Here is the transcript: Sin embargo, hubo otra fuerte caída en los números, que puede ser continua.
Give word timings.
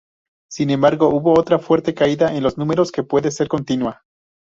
Sin 0.49 0.71
embargo, 0.71 1.09
hubo 1.09 1.39
otra 1.39 1.59
fuerte 1.59 1.93
caída 1.93 2.33
en 2.35 2.41
los 2.41 2.57
números, 2.57 2.91
que 2.91 3.03
puede 3.03 3.29
ser 3.29 3.47
continua. 3.47 4.01